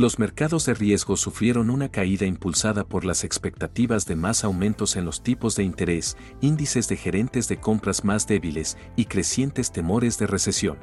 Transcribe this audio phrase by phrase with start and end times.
[0.00, 5.04] Los mercados de riesgo sufrieron una caída impulsada por las expectativas de más aumentos en
[5.04, 10.26] los tipos de interés, índices de gerentes de compras más débiles y crecientes temores de
[10.26, 10.78] recesión.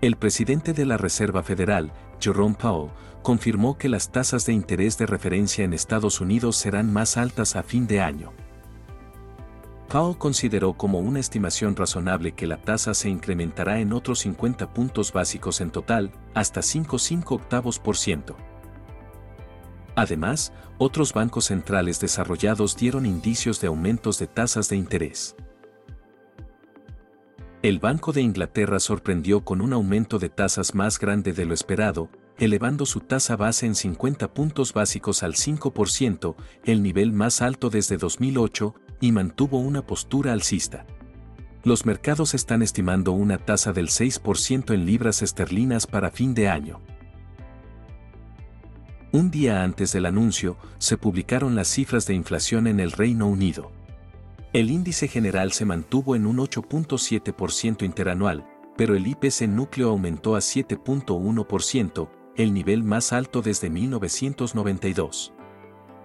[0.00, 2.90] El presidente de la Reserva Federal, Jerome Powell,
[3.22, 7.62] confirmó que las tasas de interés de referencia en Estados Unidos serán más altas a
[7.62, 8.32] fin de año.
[9.92, 15.12] Powell consideró como una estimación razonable que la tasa se incrementará en otros 50 puntos
[15.12, 18.34] básicos en total, hasta 5,5 octavos por ciento.
[19.94, 25.36] Además, otros bancos centrales desarrollados dieron indicios de aumentos de tasas de interés.
[27.60, 32.08] El Banco de Inglaterra sorprendió con un aumento de tasas más grande de lo esperado,
[32.38, 37.98] elevando su tasa base en 50 puntos básicos al 5%, el nivel más alto desde
[37.98, 40.86] 2008, y mantuvo una postura alcista.
[41.64, 46.80] Los mercados están estimando una tasa del 6% en libras esterlinas para fin de año.
[49.10, 53.72] Un día antes del anuncio, se publicaron las cifras de inflación en el Reino Unido.
[54.52, 60.38] El índice general se mantuvo en un 8.7% interanual, pero el IPC núcleo aumentó a
[60.38, 65.32] 7.1%, el nivel más alto desde 1992.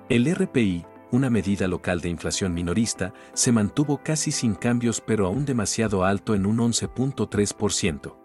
[0.10, 5.46] El RPI, una medida local de inflación minorista, se mantuvo casi sin cambios pero aún
[5.46, 8.16] demasiado alto en un 11.3%.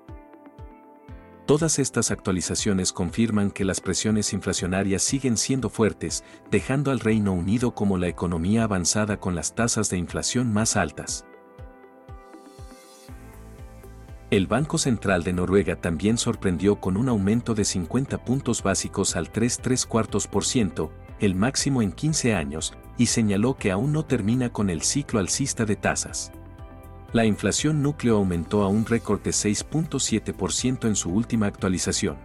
[1.46, 7.74] Todas estas actualizaciones confirman que las presiones inflacionarias siguen siendo fuertes, dejando al Reino Unido
[7.74, 11.26] como la economía avanzada con las tasas de inflación más altas.
[14.30, 19.30] El Banco Central de Noruega también sorprendió con un aumento de 50 puntos básicos al
[19.30, 20.90] 3,3 cuartos por ciento,
[21.22, 25.64] el máximo en 15 años, y señaló que aún no termina con el ciclo alcista
[25.64, 26.32] de tasas.
[27.12, 32.16] La inflación núcleo aumentó a un récord de 6.7% en su última actualización.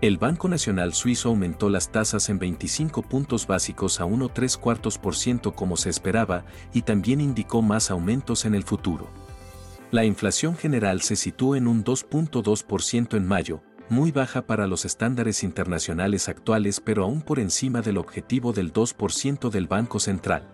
[0.00, 5.14] El Banco Nacional Suizo aumentó las tasas en 25 puntos básicos a 1,3 cuartos por
[5.14, 9.08] ciento como se esperaba y también indicó más aumentos en el futuro.
[9.92, 15.42] La inflación general se situó en un 2.2% en mayo, muy baja para los estándares
[15.42, 20.48] internacionales actuales pero aún por encima del objetivo del 2% del Banco Central.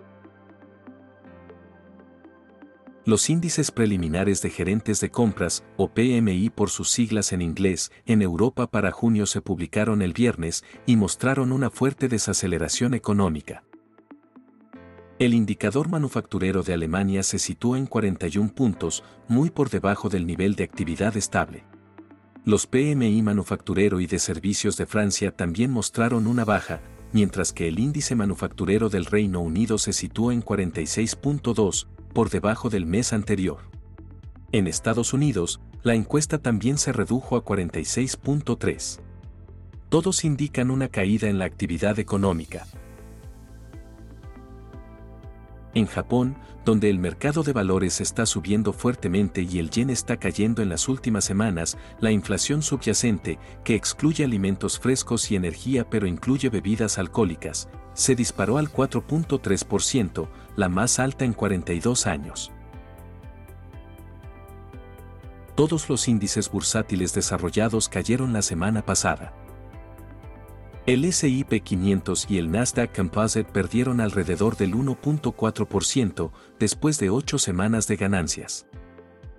[3.09, 8.21] Los índices preliminares de gerentes de compras, o PMI por sus siglas en inglés, en
[8.21, 13.63] Europa para junio se publicaron el viernes y mostraron una fuerte desaceleración económica.
[15.19, 20.55] El indicador manufacturero de Alemania se sitúa en 41 puntos, muy por debajo del nivel
[20.55, 21.65] de actividad estable.
[22.49, 26.81] Los PMI manufacturero y de servicios de Francia también mostraron una baja,
[27.13, 32.87] mientras que el índice manufacturero del Reino Unido se sitúa en 46.2, por debajo del
[32.87, 33.59] mes anterior.
[34.51, 39.01] En Estados Unidos, la encuesta también se redujo a 46.3.
[39.91, 42.67] Todos indican una caída en la actividad económica,
[45.79, 50.61] en Japón, donde el mercado de valores está subiendo fuertemente y el yen está cayendo
[50.61, 56.51] en las últimas semanas, la inflación subyacente, que excluye alimentos frescos y energía pero incluye
[56.51, 62.53] bebidas alcohólicas, se disparó al 4.3%, la más alta en 42 años.
[65.55, 69.33] Todos los índices bursátiles desarrollados cayeron la semana pasada.
[70.89, 77.87] El SIP 500 y el Nasdaq Composite perdieron alrededor del 1.4% después de ocho semanas
[77.89, 78.67] de ganancias.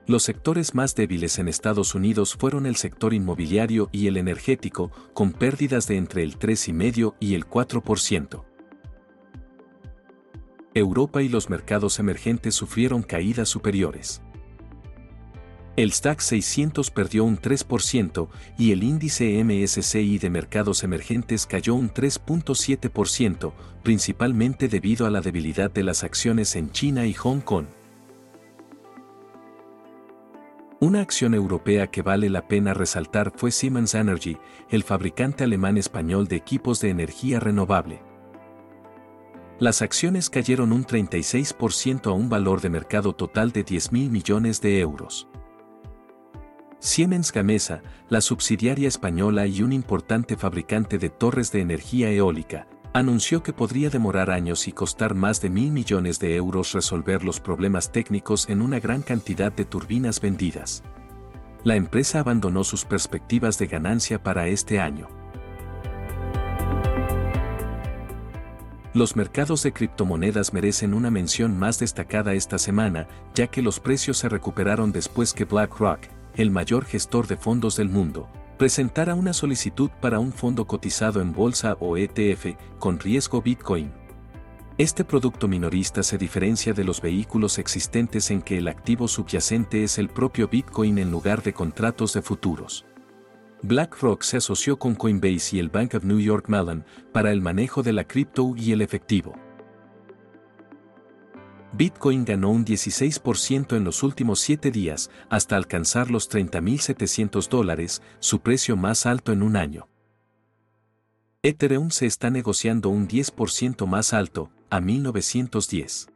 [0.05, 5.31] Los sectores más débiles en Estados Unidos fueron el sector inmobiliario y el energético, con
[5.31, 8.45] pérdidas de entre el 3,5 y el 4%.
[10.75, 14.22] Europa y los mercados emergentes sufrieron caídas superiores.
[15.79, 18.28] El STAC 600 perdió un 3%
[18.58, 25.72] y el índice MSCI de mercados emergentes cayó un 3.7%, principalmente debido a la debilidad
[25.72, 27.67] de las acciones en China y Hong Kong.
[30.81, 34.37] Una acción europea que vale la pena resaltar fue Siemens Energy,
[34.70, 38.02] el fabricante alemán español de equipos de energía renovable.
[39.59, 44.59] Las acciones cayeron un 36% a un valor de mercado total de 10 mil millones
[44.59, 45.29] de euros.
[46.81, 53.43] Siemens Gamesa, la subsidiaria española y un importante fabricante de torres de energía eólica, anunció
[53.43, 57.91] que podría demorar años y costar más de mil millones de euros resolver los problemas
[57.91, 60.81] técnicos en una gran cantidad de turbinas vendidas.
[61.66, 65.09] La empresa abandonó sus perspectivas de ganancia para este año.
[68.93, 74.17] Los mercados de criptomonedas merecen una mención más destacada esta semana, ya que los precios
[74.17, 75.99] se recuperaron después que BlackRock,
[76.35, 81.34] el mayor gestor de fondos del mundo, presentara una solicitud para un fondo cotizado en
[81.34, 83.91] bolsa o ETF con riesgo Bitcoin.
[84.78, 89.97] Este producto minorista se diferencia de los vehículos existentes en que el activo subyacente es
[89.97, 92.85] el propio Bitcoin en lugar de contratos de futuros.
[93.61, 97.84] BlackRock se asoció con Coinbase y el Bank of New York Mellon para el manejo
[97.84, 99.35] de la cripto y el efectivo.
[101.79, 108.41] Bitcoin ganó un 16% en los últimos 7 días hasta alcanzar los 30.700 dólares, su
[108.41, 109.87] precio más alto en un año.
[111.41, 116.09] Ethereum se está negociando un 10% más alto, a 1910.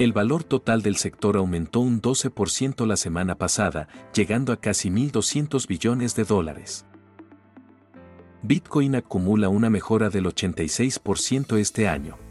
[0.00, 5.68] El valor total del sector aumentó un 12% la semana pasada, llegando a casi 1.200
[5.68, 6.84] billones de dólares.
[8.42, 12.29] Bitcoin acumula una mejora del 86% este año.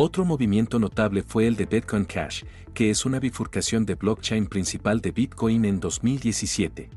[0.00, 5.00] Otro movimiento notable fue el de Bitcoin Cash, que es una bifurcación de blockchain principal
[5.00, 6.88] de Bitcoin en 2017.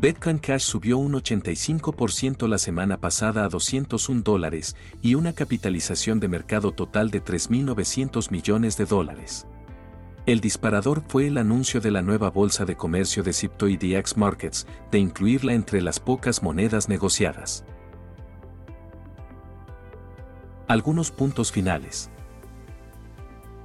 [0.00, 6.28] Bitcoin Cash subió un 85% la semana pasada a 201 dólares y una capitalización de
[6.28, 9.46] mercado total de 3.900 millones de dólares.
[10.24, 13.78] El disparador fue el anuncio de la nueva bolsa de comercio de Crypto y
[14.16, 17.66] Markets de incluirla entre las pocas monedas negociadas.
[20.66, 22.10] Algunos puntos finales.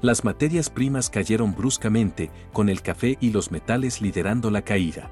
[0.01, 5.11] Las materias primas cayeron bruscamente, con el café y los metales liderando la caída.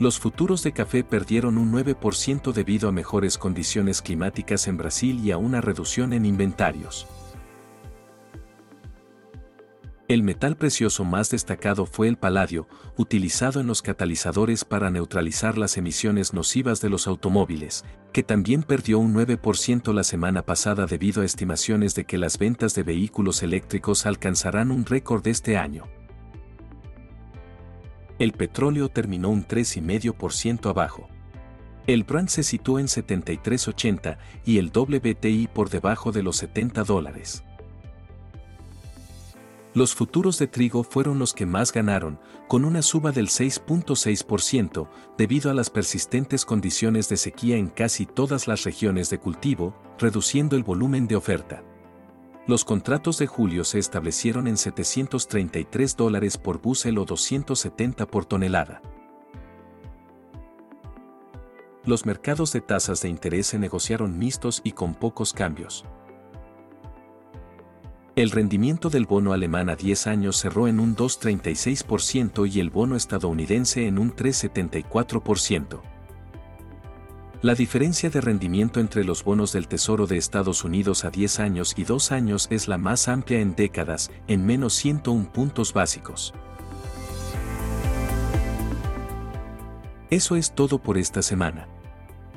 [0.00, 5.30] Los futuros de café perdieron un 9% debido a mejores condiciones climáticas en Brasil y
[5.30, 7.06] a una reducción en inventarios.
[10.10, 12.66] El metal precioso más destacado fue el paladio,
[12.96, 18.98] utilizado en los catalizadores para neutralizar las emisiones nocivas de los automóviles, que también perdió
[18.98, 24.04] un 9% la semana pasada debido a estimaciones de que las ventas de vehículos eléctricos
[24.04, 25.84] alcanzarán un récord este año.
[28.18, 31.08] El petróleo terminó un 3,5% abajo.
[31.86, 37.44] El Brent se situó en 73.80 y el WTI por debajo de los 70 dólares.
[39.72, 42.18] Los futuros de trigo fueron los que más ganaron,
[42.48, 48.48] con una suba del 6.6%, debido a las persistentes condiciones de sequía en casi todas
[48.48, 51.62] las regiones de cultivo, reduciendo el volumen de oferta.
[52.48, 58.82] Los contratos de julio se establecieron en 733 dólares por bushel o 270 por tonelada.
[61.84, 65.84] Los mercados de tasas de interés se negociaron mixtos y con pocos cambios.
[68.20, 72.94] El rendimiento del bono alemán a 10 años cerró en un 2,36% y el bono
[72.94, 75.80] estadounidense en un 3,74%.
[77.40, 81.72] La diferencia de rendimiento entre los bonos del Tesoro de Estados Unidos a 10 años
[81.78, 86.34] y 2 años es la más amplia en décadas, en menos 101 puntos básicos.
[90.10, 91.68] Eso es todo por esta semana.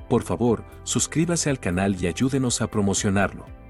[0.07, 3.62] Por favor, suscríbase al canal y ayúdenos a promocionarlo.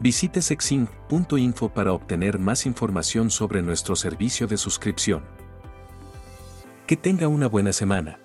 [0.00, 5.22] Visite sexinc.info para obtener más información sobre nuestro servicio de suscripción.
[6.86, 8.19] Que tenga una buena semana.